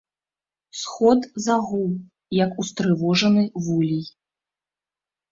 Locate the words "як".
2.37-2.51